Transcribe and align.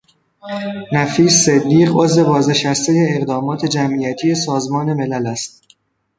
نفیس 0.93 1.45
صدیق 1.45 1.91
عضو 1.95 2.23
بازنشسته 2.25 3.07
اقدامات 3.15 3.65
جمعیتی 3.65 4.35
سازمان 4.35 4.93
ملل 4.93 5.27
است. 5.27 5.63